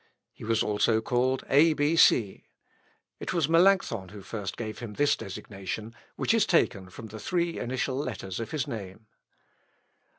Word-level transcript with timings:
He 0.33 0.43
was 0.43 0.63
also 0.63 0.99
called 0.99 1.43
A. 1.47 1.73
B. 1.73 1.95
C. 1.95 2.47
It 3.19 3.35
was 3.35 3.47
Melancthon 3.47 4.09
who 4.09 4.23
first 4.23 4.57
gave 4.57 4.79
him 4.79 4.93
this 4.95 5.15
designation, 5.15 5.93
which 6.15 6.33
is 6.33 6.47
taken 6.47 6.89
from 6.89 7.09
the 7.09 7.19
three 7.19 7.59
initial 7.59 7.97
letters 7.97 8.39
of 8.39 8.49
his 8.49 8.65
name. 8.67 9.05